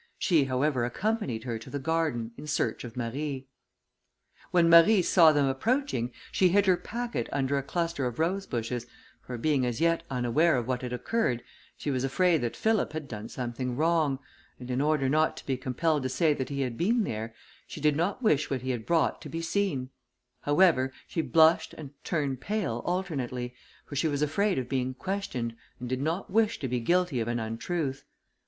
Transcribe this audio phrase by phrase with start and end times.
[0.17, 3.45] She, however, accompanied her to the garden, in search of Marie.
[4.49, 8.87] When Marie saw them approaching, she hid her packet under a cluster of rosebushes,
[9.21, 11.43] for, being as yet unaware of what had occurred,
[11.77, 14.17] she was afraid that Philip had done something wrong,
[14.59, 17.35] and in order not to be compelled to say that he had been there,
[17.67, 19.91] she did not wish what he had brought to be seen;
[20.39, 23.53] however, she blushed and turned pale alternately,
[23.85, 27.27] for she was afraid of being questioned, and did not wish to be guilty of
[27.27, 28.03] an untruth.